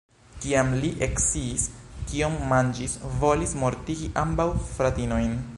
Kiam 0.43 0.71
li 0.83 0.89
eksciis 1.07 1.67
kion 2.13 2.39
manĝis, 2.53 2.97
volis 3.25 3.57
mortigi 3.65 4.13
ambaŭ 4.27 4.53
fratinojn. 4.73 5.43